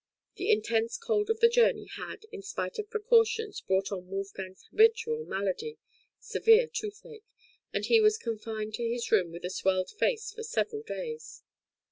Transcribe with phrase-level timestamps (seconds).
[0.37, 5.25] The intense cold of the journey had, in spite of precautions, brought on Wolfgang's habitual
[5.25, 5.77] malady,
[6.19, 7.27] severe toothache,
[7.71, 11.43] and he was confined to his room with a swelled face for several days.